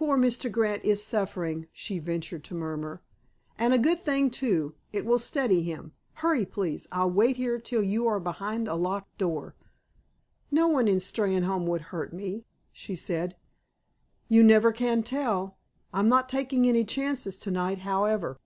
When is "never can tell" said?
14.42-15.56